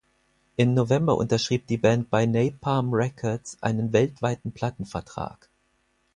[0.55, 5.47] Im November unterschrieb die Band bei Napalm Records einen weltweiten Plattenvertrag.